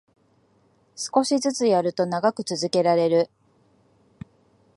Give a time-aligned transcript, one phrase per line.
[0.95, 3.29] 少しずつやると長く続けられる